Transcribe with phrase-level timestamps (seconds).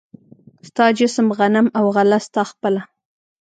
[0.67, 2.81] ستا جسم، غنم او غله ستا خپله